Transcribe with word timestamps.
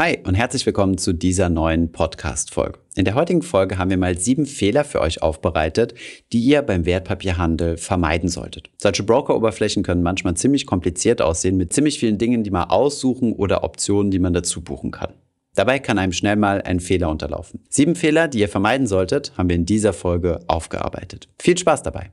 Hi 0.00 0.16
und 0.24 0.34
herzlich 0.34 0.64
willkommen 0.64 0.96
zu 0.96 1.12
dieser 1.12 1.50
neuen 1.50 1.92
Podcast-Folge. 1.92 2.78
In 2.94 3.04
der 3.04 3.14
heutigen 3.14 3.42
Folge 3.42 3.76
haben 3.76 3.90
wir 3.90 3.98
mal 3.98 4.16
sieben 4.16 4.46
Fehler 4.46 4.82
für 4.82 5.02
euch 5.02 5.20
aufbereitet, 5.20 5.92
die 6.32 6.40
ihr 6.40 6.62
beim 6.62 6.86
Wertpapierhandel 6.86 7.76
vermeiden 7.76 8.30
solltet. 8.30 8.70
Solche 8.78 9.02
Broker-Oberflächen 9.02 9.82
können 9.82 10.02
manchmal 10.02 10.38
ziemlich 10.38 10.64
kompliziert 10.64 11.20
aussehen 11.20 11.58
mit 11.58 11.74
ziemlich 11.74 11.98
vielen 11.98 12.16
Dingen, 12.16 12.44
die 12.44 12.50
man 12.50 12.70
aussuchen 12.70 13.34
oder 13.34 13.62
Optionen, 13.62 14.10
die 14.10 14.20
man 14.20 14.32
dazu 14.32 14.62
buchen 14.62 14.90
kann. 14.90 15.12
Dabei 15.54 15.78
kann 15.78 15.98
einem 15.98 16.14
schnell 16.14 16.36
mal 16.36 16.62
ein 16.62 16.80
Fehler 16.80 17.10
unterlaufen. 17.10 17.60
Sieben 17.68 17.94
Fehler, 17.94 18.26
die 18.26 18.38
ihr 18.38 18.48
vermeiden 18.48 18.86
solltet, 18.86 19.32
haben 19.36 19.50
wir 19.50 19.56
in 19.56 19.66
dieser 19.66 19.92
Folge 19.92 20.40
aufgearbeitet. 20.46 21.28
Viel 21.38 21.58
Spaß 21.58 21.82
dabei! 21.82 22.10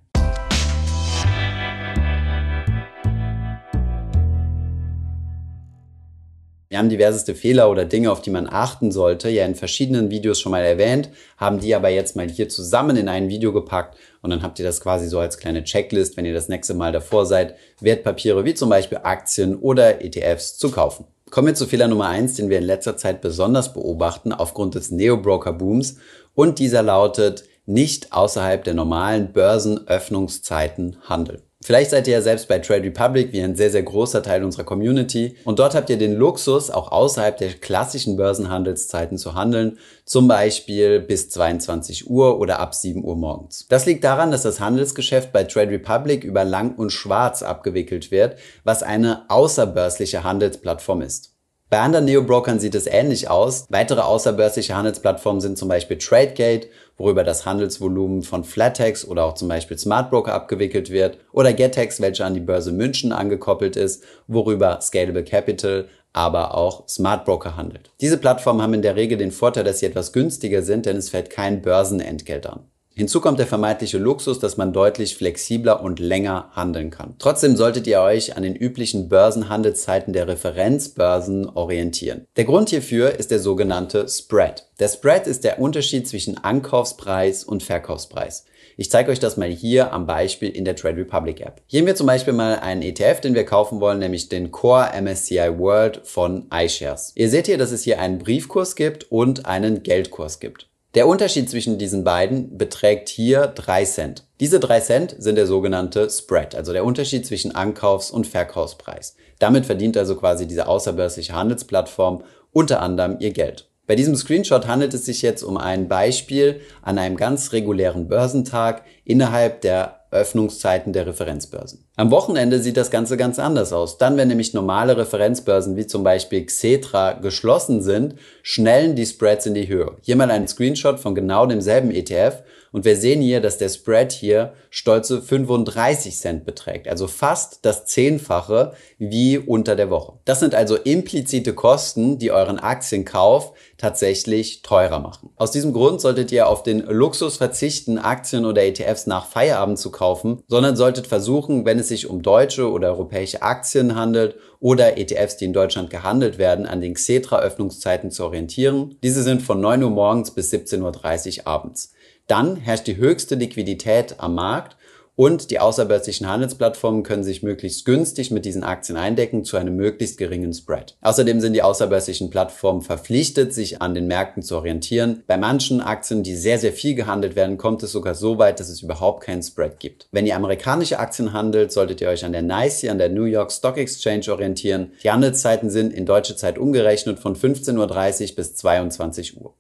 Wir 6.70 6.80
haben 6.80 6.90
diverseste 6.90 7.34
Fehler 7.34 7.70
oder 7.70 7.86
Dinge, 7.86 8.12
auf 8.12 8.22
die 8.22 8.30
man 8.30 8.48
achten 8.50 8.92
sollte, 8.92 9.30
ja 9.30 9.46
in 9.46 9.56
verschiedenen 9.56 10.12
Videos 10.12 10.40
schon 10.40 10.52
mal 10.52 10.64
erwähnt, 10.64 11.10
haben 11.38 11.60
die 11.60 11.74
aber 11.74 11.90
jetzt 11.90 12.18
mal 12.18 12.30
hier 12.30 12.50
zusammen 12.50 12.98
in 12.98 13.08
ein 13.08 13.30
Video 13.30 13.54
gepackt 13.54 13.98
und 14.22 14.32
dann 14.32 14.44
habt 14.44 14.60
ihr 14.60 14.66
das 14.66 14.82
quasi 14.82 15.08
so 15.08 15.20
als 15.20 15.38
kleine 15.38 15.64
Checklist, 15.64 16.18
wenn 16.18 16.26
ihr 16.26 16.34
das 16.34 16.50
nächste 16.50 16.74
Mal 16.74 16.92
davor 16.92 17.26
seid, 17.26 17.56
Wertpapiere 17.80 18.44
wie 18.44 18.54
zum 18.54 18.70
Beispiel 18.70 19.00
Aktien 19.04 19.56
oder 19.56 20.02
ETFs 20.04 20.58
zu 20.58 20.70
kaufen. 20.70 21.06
Kommen 21.30 21.48
wir 21.48 21.56
zu 21.56 21.68
Fehler 21.68 21.88
Nummer 21.88 22.08
eins, 22.08 22.36
den 22.36 22.50
wir 22.50 22.58
in 22.58 22.64
letzter 22.66 22.98
Zeit 22.98 23.22
besonders 23.22 23.74
beobachten 23.74 24.34
aufgrund 24.34 24.76
des 24.76 24.92
Neo-Broker-Booms 24.92 25.98
und 26.36 26.60
dieser 26.60 26.84
lautet, 26.84 27.46
nicht 27.66 28.14
außerhalb 28.14 28.64
der 28.64 28.74
normalen 28.74 29.34
Börsenöffnungszeiten 29.34 30.98
handeln. 31.08 31.42
Vielleicht 31.68 31.92
seid 31.92 32.08
ihr 32.08 32.14
ja 32.14 32.22
selbst 32.22 32.48
bei 32.48 32.60
Trade 32.60 32.84
Republic 32.84 33.34
wie 33.34 33.42
ein 33.42 33.58
sehr, 33.58 33.70
sehr 33.70 33.84
großer 33.84 34.24
Teil 34.24 34.42
unserer 34.46 34.64
Community 34.64 35.36
und 35.44 35.60
dort 35.60 35.76
habt 35.76 35.90
ihr 35.90 35.98
den 35.98 36.14
Luxus, 36.16 36.72
auch 36.72 36.94
außerhalb 36.94 37.36
der 37.36 37.50
klassischen 37.56 38.16
Börsenhandelszeiten 38.16 39.18
zu 39.18 39.36
handeln, 39.36 39.78
zum 40.06 40.30
Beispiel 40.30 41.02
bis 41.02 41.30
22 41.30 42.10
Uhr 42.10 42.40
oder 42.40 42.60
ab 42.60 42.74
7 42.74 43.04
Uhr 43.04 43.18
morgens. 43.18 43.66
Das 43.68 43.86
liegt 43.86 44.06
daran, 44.06 44.32
dass 44.32 44.44
das 44.44 44.62
Handelsgeschäft 44.62 45.34
bei 45.34 45.44
Trade 45.44 45.72
Republic 45.72 46.24
über 46.24 46.46
Lang 46.46 46.74
und 46.76 46.94
Schwarz 46.94 47.44
abgewickelt 47.44 48.12
wird, 48.12 48.38
was 48.64 48.82
eine 48.82 49.30
außerbörsliche 49.30 50.24
Handelsplattform 50.24 51.02
ist. 51.02 51.34
Bei 51.70 51.80
anderen 51.80 52.06
Neo-Brokern 52.06 52.62
sieht 52.62 52.76
es 52.76 52.88
ähnlich 52.88 53.30
aus. 53.30 53.66
Weitere 53.68 54.00
außerbörsliche 54.00 54.74
Handelsplattformen 54.74 55.42
sind 55.42 55.58
zum 55.58 55.68
Beispiel 55.68 55.98
TradeGate, 55.98 56.70
worüber 56.98 57.24
das 57.24 57.46
Handelsvolumen 57.46 58.24
von 58.24 58.44
Flatex 58.44 59.06
oder 59.06 59.24
auch 59.24 59.36
zum 59.36 59.48
Beispiel 59.48 59.78
Smartbroker 59.78 60.34
abgewickelt 60.34 60.90
wird, 60.90 61.20
oder 61.32 61.54
Getex, 61.54 62.02
welche 62.02 62.26
an 62.26 62.34
die 62.34 62.40
Börse 62.40 62.72
München 62.72 63.12
angekoppelt 63.12 63.76
ist, 63.76 64.04
worüber 64.28 64.80
Scalable 64.82 65.24
Capital, 65.24 65.88
aber 66.14 66.56
auch 66.56 66.88
Smartbroker 66.88 67.56
handelt. 67.56 67.92
Diese 68.02 68.18
Plattformen 68.18 68.62
haben 68.62 68.74
in 68.74 68.82
der 68.82 68.96
Regel 68.96 69.18
den 69.18 69.32
Vorteil, 69.32 69.64
dass 69.64 69.80
sie 69.80 69.86
etwas 69.86 70.14
günstiger 70.14 70.64
sind, 70.64 70.86
denn 70.86 70.98
es 70.98 71.10
fällt 71.10 71.30
kein 71.30 71.62
Börsenentgelt 71.62 72.48
an. 72.48 72.66
Hinzu 72.98 73.22
kommt 73.22 73.38
der 73.38 73.46
vermeintliche 73.46 74.00
Luxus, 74.00 74.40
dass 74.40 74.58
man 74.58 74.74
deutlich 74.74 75.18
flexibler 75.18 75.84
und 75.84 76.00
länger 76.00 76.50
handeln 76.54 76.90
kann. 76.90 77.14
Trotzdem 77.20 77.56
solltet 77.56 77.86
ihr 77.86 78.02
euch 78.02 78.36
an 78.36 78.42
den 78.42 78.56
üblichen 78.56 79.08
Börsenhandelszeiten 79.08 80.14
der 80.14 80.28
Referenzbörsen 80.28 81.48
orientieren. 81.48 82.26
Der 82.38 82.46
Grund 82.46 82.72
hierfür 82.72 83.20
ist 83.20 83.30
der 83.30 83.38
sogenannte 83.38 84.10
Spread. 84.10 84.66
Der 84.80 84.88
Spread 84.88 85.28
ist 85.28 85.44
der 85.44 85.60
Unterschied 85.60 86.08
zwischen 86.08 86.44
Ankaufspreis 86.44 87.44
und 87.44 87.62
Verkaufspreis. 87.62 88.46
Ich 88.78 88.90
zeige 88.90 89.12
euch 89.12 89.20
das 89.20 89.38
mal 89.38 89.48
hier 89.48 89.94
am 89.94 90.08
Beispiel 90.08 90.50
in 90.50 90.66
der 90.66 90.76
Trade 90.76 90.98
Republic 90.98 91.42
App. 91.42 91.62
Hier 91.68 91.82
haben 91.82 91.88
wir 91.88 91.96
zum 91.96 92.08
Beispiel 92.08 92.34
mal 92.34 92.56
einen 92.58 92.82
ETF, 92.82 93.22
den 93.22 93.36
wir 93.36 93.46
kaufen 93.46 93.80
wollen, 93.80 94.00
nämlich 94.00 94.28
den 94.28 94.50
Core 94.50 95.00
MSCI 95.00 95.60
World 95.60 96.02
von 96.04 96.48
iShares. 96.52 97.12
Ihr 97.14 97.30
seht 97.30 97.46
hier, 97.46 97.60
dass 97.60 97.72
es 97.72 97.84
hier 97.84 98.02
einen 98.02 98.18
Briefkurs 98.18 98.76
gibt 98.76 99.12
und 99.12 99.46
einen 99.46 99.84
Geldkurs 99.84 100.40
gibt. 100.40 100.68
Der 100.98 101.08
Unterschied 101.08 101.48
zwischen 101.48 101.78
diesen 101.78 102.04
beiden 102.04 102.58
beträgt 102.58 103.08
hier 103.08 103.46
3 103.46 103.86
Cent. 103.86 104.24
Diese 104.40 104.60
3 104.60 104.80
Cent 104.80 105.16
sind 105.20 105.36
der 105.36 105.46
sogenannte 105.46 106.10
Spread, 106.10 106.56
also 106.56 106.74
der 106.74 106.84
Unterschied 106.84 107.24
zwischen 107.24 107.54
Ankaufs- 107.54 108.10
und 108.10 108.26
Verkaufspreis. 108.26 109.16
Damit 109.38 109.68
verdient 109.68 109.96
also 109.96 110.16
quasi 110.16 110.48
diese 110.48 110.68
außerbörsliche 110.68 111.36
Handelsplattform 111.36 112.24
unter 112.52 112.82
anderem 112.82 113.18
ihr 113.20 113.30
Geld. 113.30 113.70
Bei 113.86 113.96
diesem 113.96 114.16
Screenshot 114.16 114.66
handelt 114.66 114.96
es 114.96 115.06
sich 115.06 115.22
jetzt 115.22 115.44
um 115.44 115.58
ein 115.58 115.88
Beispiel 115.88 116.62
an 116.82 116.98
einem 116.98 117.16
ganz 117.16 117.54
regulären 117.54 118.08
Börsentag 118.08 118.82
innerhalb 119.06 119.62
der 119.62 119.97
Öffnungszeiten 120.12 120.94
der 120.94 121.06
Referenzbörsen. 121.06 121.84
Am 121.96 122.12
Wochenende 122.12 122.60
sieht 122.60 122.78
das 122.78 122.92
Ganze 122.92 123.18
ganz 123.18 123.40
anders 123.40 123.74
aus. 123.74 123.98
Dann, 123.98 124.18
wenn 124.18 124.30
nämlich 124.30 124.54
normale 124.54 124.98
Referenzbörsen 124.98 125.76
wie 125.76 125.88
zum 125.88 126.04
Beispiel 126.04 126.46
Xetra 126.46 127.14
geschlossen 127.14 127.82
sind, 127.82 128.16
schnellen 128.42 128.96
die 128.96 129.06
Spreads 129.06 129.46
in 129.46 129.54
die 129.54 129.68
Höhe. 129.68 129.98
Hier 130.02 130.16
mal 130.16 130.32
ein 130.32 130.48
Screenshot 130.48 131.00
von 131.00 131.16
genau 131.16 131.46
demselben 131.46 131.92
ETF 131.92 132.44
und 132.72 132.86
wir 132.86 132.96
sehen 132.96 133.22
hier, 133.22 133.42
dass 133.42 133.58
der 133.58 133.70
Spread 133.70 134.12
hier 134.12 134.54
stolze 134.70 135.22
35 135.22 136.18
Cent 136.18 136.46
beträgt, 136.46 136.88
also 136.88 137.08
fast 137.08 137.60
das 137.64 137.86
Zehnfache 137.86 138.74
wie 138.98 139.38
unter 139.38 139.76
der 139.76 139.90
Woche. 139.90 140.14
Das 140.26 140.40
sind 140.40 140.56
also 140.56 140.76
implizite 140.76 141.54
Kosten, 141.54 142.18
die 142.20 142.32
euren 142.32 142.60
Aktienkauf 142.60 143.54
tatsächlich 143.78 144.62
teurer 144.62 145.00
machen. 145.00 145.30
Aus 145.36 145.52
diesem 145.52 145.74
Grund 145.74 146.02
solltet 146.02 146.32
ihr 146.32 146.48
auf 146.48 146.64
den 146.64 146.80
Luxus 146.80 147.38
verzichten, 147.38 147.98
Aktien 147.98 148.46
oder 148.46 148.64
ETFs 148.64 149.08
nach 149.08 149.28
Feierabend 149.28 149.80
zu 149.80 149.92
kaufen, 149.92 150.44
sondern 150.48 150.76
solltet 150.76 151.08
versuchen, 151.08 151.66
wenn 151.66 151.80
es 151.80 151.88
sich 151.88 152.10
um 152.10 152.22
deutsche 152.22 152.70
oder 152.70 152.90
europäische 152.90 153.42
Aktien 153.42 153.96
handelt 153.96 154.36
oder 154.60 154.98
ETFs, 154.98 155.38
die 155.38 155.46
in 155.46 155.54
Deutschland 155.54 155.90
gehandelt 155.90 156.38
werden, 156.38 156.66
an 156.66 156.82
den 156.82 156.96
Xetra-Öffnungszeiten 156.96 158.12
zu 158.12 158.26
orientieren. 158.26 158.98
Diese 159.04 159.24
sind 159.24 159.42
von 159.42 159.62
9 159.62 159.84
Uhr 159.84 159.90
morgens 159.90 160.32
bis 160.32 160.52
17.30 160.52 161.40
Uhr 161.40 161.48
abends. 161.48 161.94
Dann 162.28 162.58
herrscht 162.58 162.88
die 162.88 162.98
höchste 162.98 163.36
Liquidität 163.36 164.16
am 164.20 164.36
Markt 164.36 164.76
und 165.18 165.50
die 165.50 165.60
außerbörslichen 165.60 166.28
Handelsplattformen 166.28 167.02
können 167.02 167.24
sich 167.24 167.42
möglichst 167.42 167.86
günstig 167.86 168.30
mit 168.30 168.46
diesen 168.46 168.64
Aktien 168.64 168.98
eindecken 168.98 169.44
zu 169.44 169.58
einem 169.58 169.76
möglichst 169.76 170.20
geringen 170.20 170.54
Spread. 170.54 170.96
Außerdem 171.02 171.42
sind 171.42 171.54
die 171.54 171.64
außerbörslichen 171.64 172.30
Plattformen 172.30 172.84
verpflichtet, 172.84 173.52
sich 173.52 173.82
an 173.82 173.96
den 173.96 174.06
Märkten 174.06 174.44
zu 174.44 174.56
orientieren. 174.58 175.24
Bei 175.26 175.38
manchen 175.38 175.82
Aktien, 175.82 176.22
die 176.22 176.36
sehr, 176.36 176.60
sehr 176.60 176.72
viel 176.72 176.94
gehandelt 176.94 177.36
werden, 177.36 177.58
kommt 177.58 177.82
es 177.82 177.94
sogar 177.94 178.14
so 178.14 178.38
weit, 178.38 178.60
dass 178.60 178.70
es 178.70 178.84
überhaupt 178.84 179.24
keinen 179.24 179.42
Spread 179.42 179.80
gibt. 179.80 180.08
Wenn 180.12 180.28
ihr 180.28 180.36
amerikanische 180.36 181.00
Aktien 181.00 181.34
handelt, 181.34 181.72
solltet 181.72 182.00
ihr 182.02 182.10
euch 182.10 182.24
an 182.24 182.34
der 182.34 182.44
NYSE, 182.44 182.92
an 182.92 183.00
der 183.00 183.10
New 183.10 183.24
York 183.24 183.52
Stock 183.52 183.78
Exchange 183.78 184.32
orientieren. 184.32 184.92
Die 185.04 185.10
Handelszeiten 185.10 185.72
sind 185.72 185.94
in 185.94 186.06
deutsche 186.06 186.36
Zeit 186.36 186.60
umgerechnet 186.60 187.18
von 187.18 187.36
15.30 187.36 188.30
Uhr 188.30 188.36
bis 188.36 188.56
22 188.56 189.42
Uhr. 189.42 189.56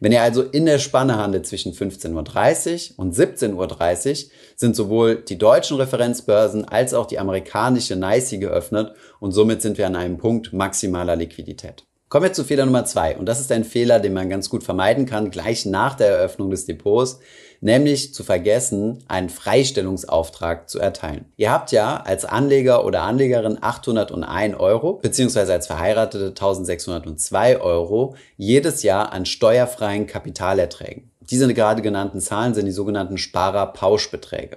Wenn 0.00 0.12
ihr 0.12 0.22
also 0.22 0.42
in 0.42 0.66
der 0.66 0.78
Spanne 0.78 1.16
handelt 1.16 1.46
zwischen 1.46 1.72
15.30 1.72 2.92
Uhr 2.92 2.98
und 2.98 3.14
17.30 3.14 4.24
Uhr, 4.24 4.30
sind 4.56 4.76
sowohl 4.76 5.16
die 5.16 5.38
deutschen 5.38 5.76
Referenzbörsen 5.76 6.64
als 6.64 6.94
auch 6.94 7.06
die 7.06 7.18
amerikanische 7.18 7.96
NYSE 7.96 8.38
geöffnet 8.38 8.92
und 9.20 9.32
somit 9.32 9.62
sind 9.62 9.78
wir 9.78 9.86
an 9.86 9.96
einem 9.96 10.18
Punkt 10.18 10.52
maximaler 10.52 11.16
Liquidität. 11.16 11.87
Kommen 12.08 12.24
wir 12.24 12.32
zu 12.32 12.44
Fehler 12.44 12.64
Nummer 12.64 12.86
zwei. 12.86 13.18
Und 13.18 13.26
das 13.26 13.38
ist 13.38 13.52
ein 13.52 13.64
Fehler, 13.64 14.00
den 14.00 14.14
man 14.14 14.30
ganz 14.30 14.48
gut 14.48 14.64
vermeiden 14.64 15.04
kann, 15.04 15.30
gleich 15.30 15.66
nach 15.66 15.94
der 15.94 16.08
Eröffnung 16.08 16.50
des 16.50 16.64
Depots, 16.64 17.20
nämlich 17.60 18.14
zu 18.14 18.24
vergessen, 18.24 19.04
einen 19.08 19.28
Freistellungsauftrag 19.28 20.70
zu 20.70 20.78
erteilen. 20.78 21.26
Ihr 21.36 21.52
habt 21.52 21.70
ja 21.70 21.98
als 21.98 22.24
Anleger 22.24 22.86
oder 22.86 23.02
Anlegerin 23.02 23.58
801 23.60 24.58
Euro, 24.58 24.94
beziehungsweise 24.94 25.52
als 25.52 25.66
Verheiratete 25.66 26.28
1602 26.28 27.60
Euro 27.60 28.14
jedes 28.38 28.82
Jahr 28.82 29.12
an 29.12 29.26
steuerfreien 29.26 30.06
Kapitalerträgen. 30.06 31.10
Diese 31.20 31.52
gerade 31.52 31.82
genannten 31.82 32.20
Zahlen 32.20 32.54
sind 32.54 32.64
die 32.64 32.72
sogenannten 32.72 33.18
Sparer-Pauschbeträge. 33.18 34.56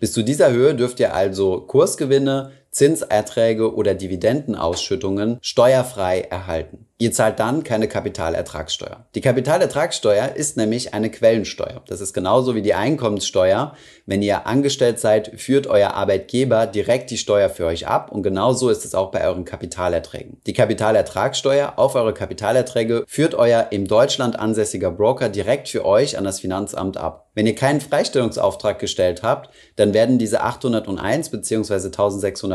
Bis 0.00 0.12
zu 0.12 0.22
dieser 0.22 0.52
Höhe 0.52 0.74
dürft 0.74 1.00
ihr 1.00 1.14
also 1.14 1.60
Kursgewinne, 1.60 2.52
Zinserträge 2.70 3.74
oder 3.74 3.94
Dividendenausschüttungen 3.94 5.38
steuerfrei 5.40 6.20
erhalten. 6.20 6.88
Ihr 7.00 7.12
zahlt 7.12 7.38
dann 7.38 7.62
keine 7.62 7.86
Kapitalertragssteuer. 7.86 9.06
Die 9.14 9.20
Kapitalertragssteuer 9.20 10.34
ist 10.34 10.56
nämlich 10.56 10.94
eine 10.94 11.12
Quellensteuer. 11.12 11.80
Das 11.86 12.00
ist 12.00 12.12
genauso 12.12 12.56
wie 12.56 12.62
die 12.62 12.74
Einkommenssteuer. 12.74 13.74
Wenn 14.04 14.20
ihr 14.20 14.48
angestellt 14.48 14.98
seid, 14.98 15.30
führt 15.40 15.68
euer 15.68 15.94
Arbeitgeber 15.94 16.66
direkt 16.66 17.12
die 17.12 17.18
Steuer 17.18 17.50
für 17.50 17.66
euch 17.66 17.86
ab 17.86 18.10
und 18.10 18.24
genauso 18.24 18.68
ist 18.68 18.84
es 18.84 18.96
auch 18.96 19.12
bei 19.12 19.24
euren 19.24 19.44
Kapitalerträgen. 19.44 20.40
Die 20.48 20.54
Kapitalertragssteuer 20.54 21.74
auf 21.76 21.94
eure 21.94 22.14
Kapitalerträge 22.14 23.04
führt 23.06 23.36
euer 23.36 23.68
im 23.70 23.86
Deutschland 23.86 24.36
ansässiger 24.36 24.90
Broker 24.90 25.28
direkt 25.28 25.68
für 25.68 25.84
euch 25.84 26.18
an 26.18 26.24
das 26.24 26.40
Finanzamt 26.40 26.96
ab. 26.96 27.28
Wenn 27.38 27.46
ihr 27.46 27.54
keinen 27.54 27.80
Freistellungsauftrag 27.80 28.80
gestellt 28.80 29.22
habt, 29.22 29.50
dann 29.76 29.94
werden 29.94 30.18
diese 30.18 30.40
801 30.40 31.30
bzw. 31.30 31.90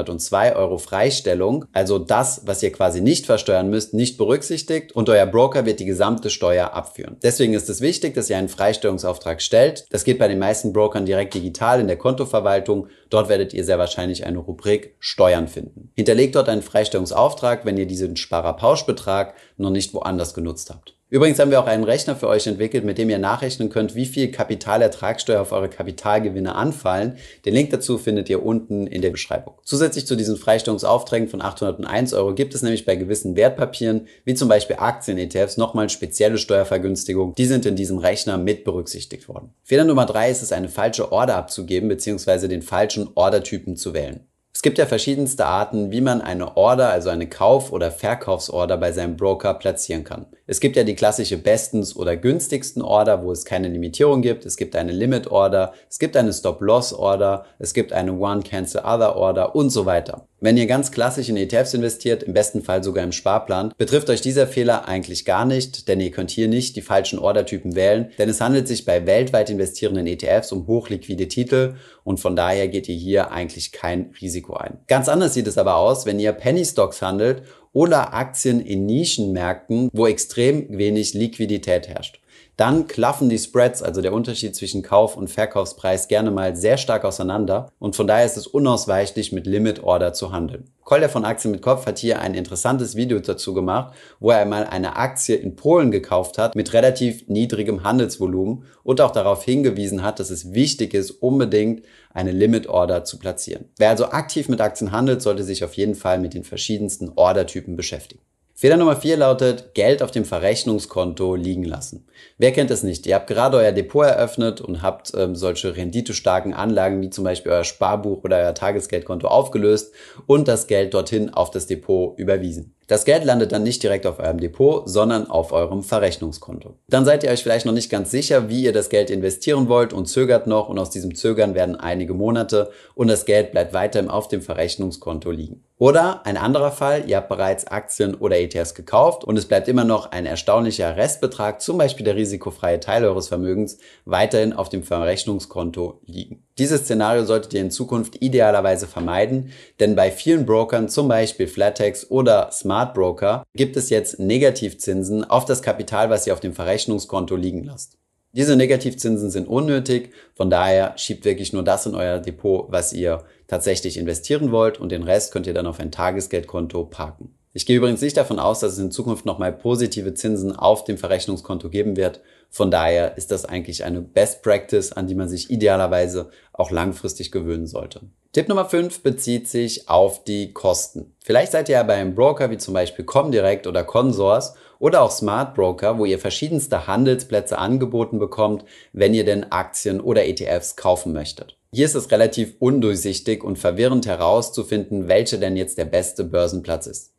1602 0.03 0.55
Euro 0.55 0.77
Freistellung, 0.77 1.65
also 1.71 1.99
das, 1.99 2.41
was 2.45 2.61
ihr 2.63 2.71
quasi 2.71 3.01
nicht 3.01 3.25
versteuern 3.25 3.69
müsst, 3.69 3.93
nicht 3.93 4.17
berücksichtigt 4.17 4.91
und 4.91 5.09
euer 5.09 5.25
Broker 5.25 5.65
wird 5.65 5.79
die 5.79 5.85
gesamte 5.85 6.29
Steuer 6.29 6.73
abführen. 6.73 7.17
Deswegen 7.23 7.53
ist 7.53 7.69
es 7.69 7.81
wichtig, 7.81 8.13
dass 8.13 8.29
ihr 8.29 8.37
einen 8.37 8.49
Freistellungsauftrag 8.49 9.41
stellt. 9.41 9.85
Das 9.89 10.03
geht 10.03 10.19
bei 10.19 10.27
den 10.27 10.39
meisten 10.39 10.73
Brokern 10.73 11.05
direkt 11.05 11.33
digital 11.33 11.79
in 11.79 11.87
der 11.87 11.97
Kontoverwaltung. 11.97 12.87
Dort 13.09 13.29
werdet 13.29 13.53
ihr 13.53 13.63
sehr 13.63 13.79
wahrscheinlich 13.79 14.25
eine 14.25 14.39
Rubrik 14.39 14.95
Steuern 14.99 15.47
finden. 15.47 15.91
Hinterlegt 15.95 16.35
dort 16.35 16.49
einen 16.49 16.61
Freistellungsauftrag, 16.61 17.65
wenn 17.65 17.77
ihr 17.77 17.87
diesen 17.87 18.15
Sparerpauschbetrag 18.15 19.35
noch 19.57 19.69
nicht 19.69 19.93
woanders 19.93 20.33
genutzt 20.33 20.69
habt. 20.69 20.95
Übrigens 21.13 21.37
haben 21.37 21.51
wir 21.51 21.59
auch 21.59 21.67
einen 21.67 21.83
Rechner 21.83 22.15
für 22.15 22.27
euch 22.27 22.47
entwickelt, 22.47 22.83
mit 22.83 22.97
dem 22.97 23.07
ihr 23.07 23.19
nachrechnen 23.19 23.69
könnt, 23.69 23.93
wie 23.93 24.07
viel 24.07 24.31
Kapitalertragssteuer 24.31 25.41
auf 25.41 25.51
eure 25.51 25.69
Kapitalgewinne 25.69 26.55
anfallen. 26.55 27.17
Den 27.45 27.53
Link 27.53 27.69
dazu 27.69 27.99
findet 27.99 28.31
ihr 28.31 28.43
unten 28.43 28.87
in 28.87 29.03
der 29.03 29.11
Beschreibung. 29.11 29.53
Zusätzlich 29.63 30.07
zu 30.07 30.15
diesen 30.15 30.37
Freistellungsaufträgen 30.37 31.29
von 31.29 31.43
801 31.43 32.15
Euro 32.15 32.33
gibt 32.33 32.55
es 32.55 32.63
nämlich 32.63 32.85
bei 32.85 32.95
gewissen 32.95 33.35
Wertpapieren, 33.35 34.07
wie 34.25 34.33
zum 34.33 34.49
Beispiel 34.49 34.77
Aktien-ETFs, 34.79 35.57
nochmal 35.57 35.87
spezielle 35.89 36.39
Steuervergünstigung. 36.39 37.35
Die 37.35 37.45
sind 37.45 37.67
in 37.67 37.75
diesem 37.75 37.99
Rechner 37.99 38.39
mit 38.39 38.63
berücksichtigt 38.63 39.29
worden. 39.29 39.53
Fehler 39.61 39.83
Nummer 39.83 40.07
drei 40.07 40.31
ist 40.31 40.41
es, 40.41 40.51
eine 40.51 40.67
falsche 40.67 41.11
Order 41.11 41.35
abzugeben 41.35 41.89
bzw. 41.89 42.47
den 42.47 42.63
falschen 42.63 43.07
Ordertypen 43.13 43.75
zu 43.75 43.93
wählen. 43.93 44.21
Es 44.55 44.61
gibt 44.61 44.77
ja 44.77 44.85
verschiedenste 44.85 45.47
Arten, 45.47 45.89
wie 45.89 45.99
man 45.99 46.21
eine 46.21 46.55
Order, 46.55 46.89
also 46.89 47.09
eine 47.09 47.27
Kauf- 47.27 47.71
oder 47.71 47.89
Verkaufsorder 47.89 48.77
bei 48.77 48.91
seinem 48.91 49.17
Broker 49.17 49.55
platzieren 49.55 50.03
kann. 50.03 50.27
Es 50.45 50.59
gibt 50.59 50.75
ja 50.75 50.83
die 50.83 50.93
klassische 50.93 51.37
bestens 51.37 51.95
oder 51.95 52.15
günstigsten 52.15 52.83
Order, 52.83 53.23
wo 53.23 53.31
es 53.31 53.45
keine 53.45 53.67
Limitierung 53.67 54.21
gibt. 54.21 54.45
Es 54.45 54.55
gibt 54.55 54.75
eine 54.75 54.91
Limit 54.91 55.31
Order, 55.31 55.73
es 55.89 55.97
gibt 55.97 56.15
eine 56.15 56.31
Stop-Loss 56.31 56.93
Order, 56.93 57.45
es 57.57 57.73
gibt 57.73 57.93
eine 57.93 58.13
One 58.13 58.43
Cancel 58.43 58.81
Other 58.81 59.15
Order 59.15 59.55
und 59.55 59.71
so 59.71 59.87
weiter. 59.87 60.27
Wenn 60.43 60.57
ihr 60.57 60.67
ganz 60.67 60.91
klassisch 60.91 61.29
in 61.29 61.37
ETFs 61.37 61.73
investiert, 61.73 62.21
im 62.21 62.33
besten 62.33 62.63
Fall 62.63 62.83
sogar 62.83 63.05
im 63.05 63.13
Sparplan, 63.13 63.73
betrifft 63.77 64.09
euch 64.09 64.19
dieser 64.19 64.45
Fehler 64.45 64.89
eigentlich 64.89 65.23
gar 65.23 65.45
nicht, 65.45 65.87
denn 65.87 66.01
ihr 66.01 66.11
könnt 66.11 66.31
hier 66.31 66.49
nicht 66.49 66.75
die 66.75 66.81
falschen 66.81 67.17
Ordertypen 67.17 67.75
wählen, 67.75 68.11
denn 68.17 68.27
es 68.27 68.41
handelt 68.41 68.67
sich 68.67 68.83
bei 68.83 69.05
weltweit 69.05 69.49
investierenden 69.49 70.05
ETFs 70.05 70.51
um 70.51 70.67
hochliquide 70.67 71.29
Titel 71.29 71.75
und 72.03 72.19
von 72.19 72.35
daher 72.35 72.67
geht 72.67 72.89
ihr 72.89 72.95
hier 72.95 73.31
eigentlich 73.31 73.71
kein 73.71 74.13
Risiko 74.19 74.55
ein. 74.55 74.79
Ganz 74.87 75.07
anders 75.07 75.33
sieht 75.33 75.47
es 75.47 75.57
aber 75.57 75.77
aus, 75.77 76.05
wenn 76.05 76.19
ihr 76.19 76.33
Penny 76.33 76.65
Stocks 76.65 77.01
handelt 77.01 77.43
oder 77.71 78.13
Aktien 78.13 78.59
in 78.59 78.85
Nischenmärkten, 78.85 79.89
wo 79.93 80.07
extrem 80.07 80.77
wenig 80.77 81.13
Liquidität 81.13 81.87
herrscht 81.87 82.19
dann 82.63 82.87
klaffen 82.87 83.27
die 83.27 83.37
Spreads, 83.37 83.83
also 83.83 84.01
der 84.01 84.13
Unterschied 84.13 84.55
zwischen 84.55 84.83
Kauf- 84.83 85.17
und 85.17 85.29
Verkaufspreis, 85.29 86.07
gerne 86.07 86.31
mal 86.31 86.55
sehr 86.55 86.77
stark 86.77 87.03
auseinander 87.03 87.69
und 87.77 87.97
von 87.97 88.07
daher 88.07 88.25
ist 88.25 88.37
es 88.37 88.47
unausweichlich, 88.47 89.33
mit 89.33 89.45
Limit 89.45 89.83
Order 89.83 90.13
zu 90.13 90.31
handeln. 90.31 90.71
Kolja 90.85 91.09
von 91.09 91.25
Aktien 91.25 91.51
mit 91.51 91.61
Kopf 91.61 91.85
hat 91.85 91.99
hier 91.99 92.21
ein 92.21 92.33
interessantes 92.33 92.95
Video 92.95 93.19
dazu 93.19 93.53
gemacht, 93.53 93.93
wo 94.21 94.31
er 94.31 94.37
einmal 94.37 94.63
eine 94.63 94.95
Aktie 94.95 95.35
in 95.35 95.57
Polen 95.57 95.91
gekauft 95.91 96.37
hat 96.37 96.55
mit 96.55 96.71
relativ 96.71 97.27
niedrigem 97.27 97.83
Handelsvolumen 97.83 98.63
und 98.83 99.01
auch 99.01 99.11
darauf 99.11 99.43
hingewiesen 99.43 100.01
hat, 100.01 100.21
dass 100.21 100.29
es 100.29 100.53
wichtig 100.53 100.93
ist, 100.93 101.11
unbedingt 101.11 101.83
eine 102.13 102.31
Limit 102.31 102.67
Order 102.67 103.03
zu 103.03 103.19
platzieren. 103.19 103.65
Wer 103.77 103.89
also 103.89 104.05
aktiv 104.05 104.47
mit 104.47 104.61
Aktien 104.61 104.93
handelt, 104.93 105.21
sollte 105.21 105.43
sich 105.43 105.65
auf 105.65 105.73
jeden 105.73 105.95
Fall 105.95 106.17
mit 106.17 106.33
den 106.33 106.45
verschiedensten 106.45 107.11
Ordertypen 107.13 107.75
beschäftigen. 107.75 108.21
Fehler 108.63 108.77
Nummer 108.77 108.95
4 108.95 109.17
lautet, 109.17 109.73
Geld 109.73 110.01
auf 110.01 110.11
dem 110.11 110.23
Verrechnungskonto 110.23 111.35
liegen 111.35 111.65
lassen. 111.65 112.07
Wer 112.37 112.53
kennt 112.53 112.71
es 112.71 112.81
nicht? 112.81 113.05
Ihr 113.05 113.15
habt 113.15 113.27
gerade 113.27 113.57
euer 113.57 113.73
Depot 113.73 114.05
eröffnet 114.05 114.61
und 114.61 114.81
habt 114.81 115.11
ähm, 115.17 115.35
solche 115.35 115.75
renditestarken 115.75 116.53
Anlagen 116.53 117.01
wie 117.01 117.09
zum 117.09 117.25
Beispiel 117.25 117.51
euer 117.51 117.65
Sparbuch 117.65 118.23
oder 118.23 118.37
euer 118.37 118.53
Tagesgeldkonto 118.53 119.27
aufgelöst 119.27 119.93
und 120.27 120.47
das 120.47 120.67
Geld 120.67 120.93
dorthin 120.93 121.29
auf 121.29 121.51
das 121.51 121.67
Depot 121.67 122.17
überwiesen. 122.17 122.73
Das 122.87 123.05
Geld 123.05 123.23
landet 123.23 123.51
dann 123.51 123.63
nicht 123.63 123.81
direkt 123.81 124.05
auf 124.05 124.19
eurem 124.19 124.39
Depot, 124.39 124.87
sondern 124.87 125.29
auf 125.29 125.51
eurem 125.51 125.83
Verrechnungskonto. 125.83 126.75
Dann 126.89 127.05
seid 127.05 127.23
ihr 127.23 127.29
euch 127.31 127.43
vielleicht 127.43 127.65
noch 127.65 127.73
nicht 127.73 127.89
ganz 127.89 128.11
sicher, 128.11 128.49
wie 128.49 128.63
ihr 128.63 128.73
das 128.73 128.89
Geld 128.89 129.09
investieren 129.09 129.69
wollt 129.69 129.93
und 129.93 130.07
zögert 130.07 130.47
noch 130.47 130.69
und 130.69 130.77
aus 130.77 130.89
diesem 130.89 131.15
Zögern 131.15 131.55
werden 131.55 131.75
einige 131.75 132.13
Monate 132.13 132.71
und 132.95 133.07
das 133.07 133.25
Geld 133.25 133.51
bleibt 133.51 133.73
weiterhin 133.73 134.09
auf 134.09 134.27
dem 134.27 134.41
Verrechnungskonto 134.41 135.31
liegen. 135.31 135.63
Oder 135.83 136.25
ein 136.25 136.37
anderer 136.37 136.71
Fall, 136.71 137.09
ihr 137.09 137.17
habt 137.17 137.29
bereits 137.29 137.67
Aktien 137.67 138.15
oder 138.15 138.39
ETFs 138.39 138.73
gekauft 138.73 139.23
und 139.25 139.37
es 139.37 139.47
bleibt 139.47 139.67
immer 139.67 139.83
noch 139.83 140.11
ein 140.11 140.25
erstaunlicher 140.25 140.95
Restbetrag, 140.95 141.61
zum 141.61 141.77
Beispiel 141.77 142.05
der 142.05 142.15
risikofreie 142.15 142.79
Teil 142.79 143.03
eures 143.03 143.27
Vermögens, 143.27 143.79
weiterhin 144.05 144.53
auf 144.53 144.69
dem 144.69 144.83
Verrechnungskonto 144.83 145.99
liegen. 146.05 146.43
Dieses 146.59 146.81
Szenario 146.81 147.25
solltet 147.25 147.53
ihr 147.53 147.61
in 147.61 147.71
Zukunft 147.71 148.21
idealerweise 148.21 148.87
vermeiden, 148.87 149.51
denn 149.79 149.95
bei 149.95 150.11
vielen 150.11 150.45
Brokern, 150.45 150.87
zum 150.87 151.07
Beispiel 151.07 151.47
Flatex 151.47 152.09
oder 152.11 152.49
Smart 152.73 152.95
Broker, 152.95 153.45
gibt 153.55 153.77
es 153.77 153.91
jetzt 153.91 154.19
Negativzinsen 154.19 155.23
auf 155.23 155.45
das 155.45 155.61
Kapital, 155.61 156.09
was 156.09 156.25
ihr 156.25 156.33
auf 156.33 156.39
dem 156.39 156.53
Verrechnungskonto 156.53 157.35
liegen 157.35 157.63
lasst. 157.63 157.99
Diese 158.31 158.55
Negativzinsen 158.55 159.29
sind 159.29 159.47
unnötig, 159.47 160.11
von 160.33 160.49
daher 160.49 160.97
schiebt 160.97 161.23
wirklich 161.23 161.53
nur 161.53 161.63
das 161.63 161.85
in 161.85 161.93
euer 161.93 162.17
Depot, 162.17 162.65
was 162.71 162.91
ihr 162.91 163.25
tatsächlich 163.45 163.95
investieren 163.95 164.51
wollt 164.51 164.79
und 164.79 164.91
den 164.91 165.03
Rest 165.03 165.31
könnt 165.31 165.45
ihr 165.45 165.53
dann 165.53 165.67
auf 165.67 165.79
ein 165.79 165.91
Tagesgeldkonto 165.91 166.85
parken. 166.85 167.35
Ich 167.55 167.67
gehe 167.67 167.77
übrigens 167.77 168.01
nicht 168.01 168.17
davon 168.17 168.39
aus, 168.39 168.61
dass 168.61 168.73
es 168.73 168.79
in 168.79 168.89
Zukunft 168.89 169.27
nochmal 169.27 169.53
positive 169.53 170.15
Zinsen 170.15 170.55
auf 170.55 170.85
dem 170.85 170.97
Verrechnungskonto 170.97 171.69
geben 171.69 171.95
wird. 171.95 172.19
Von 172.49 172.71
daher 172.71 173.15
ist 173.15 173.29
das 173.29 173.45
eigentlich 173.45 173.83
eine 173.83 174.01
Best 174.01 174.41
Practice, 174.41 174.91
an 174.91 175.05
die 175.05 175.13
man 175.13 175.29
sich 175.29 175.51
idealerweise 175.51 176.29
auch 176.51 176.71
langfristig 176.71 177.31
gewöhnen 177.31 177.67
sollte. 177.67 178.01
Tipp 178.31 178.49
Nummer 178.49 178.65
5 178.65 179.03
bezieht 179.03 179.47
sich 179.47 179.87
auf 179.87 180.23
die 180.23 180.51
Kosten. 180.53 181.13
Vielleicht 181.23 181.51
seid 181.51 181.69
ihr 181.69 181.75
ja 181.75 181.83
bei 181.83 181.93
einem 181.93 182.15
Broker 182.15 182.49
wie 182.49 182.57
zum 182.57 182.73
Beispiel 182.73 183.05
Comdirect 183.05 183.67
oder 183.67 183.83
Consors 183.83 184.55
oder 184.79 185.03
auch 185.03 185.11
Smart 185.11 185.53
Broker, 185.53 185.99
wo 185.99 186.05
ihr 186.05 186.17
verschiedenste 186.17 186.87
Handelsplätze 186.87 187.59
angeboten 187.59 188.17
bekommt, 188.17 188.65
wenn 188.93 189.13
ihr 189.13 189.25
denn 189.25 189.51
Aktien 189.51 190.01
oder 190.01 190.25
ETFs 190.25 190.75
kaufen 190.75 191.13
möchtet. 191.13 191.55
Hier 191.71 191.85
ist 191.85 191.95
es 191.95 192.09
relativ 192.09 192.55
undurchsichtig 192.57 193.43
und 193.43 193.59
verwirrend 193.59 194.07
herauszufinden, 194.07 195.07
welcher 195.07 195.37
denn 195.37 195.55
jetzt 195.55 195.77
der 195.77 195.85
beste 195.85 196.23
Börsenplatz 196.23 196.87
ist. 196.87 197.12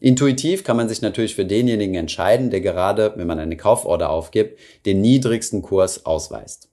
Intuitiv 0.00 0.62
kann 0.62 0.76
man 0.76 0.88
sich 0.88 1.00
natürlich 1.02 1.34
für 1.34 1.46
denjenigen 1.46 1.94
entscheiden, 1.94 2.50
der 2.50 2.60
gerade, 2.60 3.14
wenn 3.16 3.26
man 3.26 3.38
eine 3.38 3.56
Kauforder 3.56 4.10
aufgibt, 4.10 4.58
den 4.84 5.00
niedrigsten 5.00 5.62
Kurs 5.62 6.04
ausweist. 6.04 6.68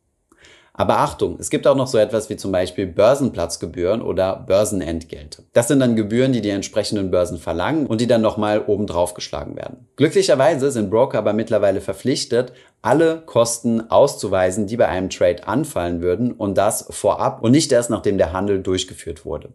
Aber 0.75 0.97
Achtung, 0.97 1.37
es 1.39 1.51
gibt 1.51 1.67
auch 1.67 1.75
noch 1.75 1.85
so 1.85 1.99
etwas 1.99 2.31
wie 2.31 2.35
zum 2.35 2.51
Beispiel 2.51 2.87
Börsenplatzgebühren 2.87 4.01
oder 4.01 4.37
Börsenentgelte. 4.47 5.43
Das 5.53 5.67
sind 5.67 5.79
dann 5.79 5.95
Gebühren, 5.95 6.33
die 6.33 6.41
die 6.41 6.49
entsprechenden 6.49 7.11
Börsen 7.11 7.37
verlangen 7.37 7.85
und 7.85 8.01
die 8.01 8.07
dann 8.07 8.23
nochmal 8.23 8.63
obendrauf 8.65 9.13
geschlagen 9.13 9.55
werden. 9.55 9.87
Glücklicherweise 9.97 10.71
sind 10.71 10.89
Broker 10.89 11.19
aber 11.19 11.33
mittlerweile 11.33 11.79
verpflichtet, 11.79 12.53
alle 12.81 13.21
Kosten 13.23 13.91
auszuweisen, 13.91 14.65
die 14.65 14.77
bei 14.77 14.87
einem 14.87 15.11
Trade 15.11 15.47
anfallen 15.47 16.01
würden 16.01 16.31
und 16.31 16.57
das 16.57 16.87
vorab 16.89 17.43
und 17.43 17.51
nicht 17.51 17.71
erst 17.71 17.91
nachdem 17.91 18.17
der 18.17 18.33
Handel 18.33 18.59
durchgeführt 18.63 19.25
wurde. 19.25 19.49